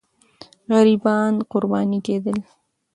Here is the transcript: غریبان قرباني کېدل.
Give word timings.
غریبان 0.71 1.33
قرباني 1.51 1.99
کېدل. 2.05 2.37